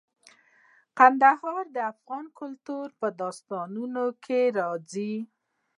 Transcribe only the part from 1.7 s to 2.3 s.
د افغان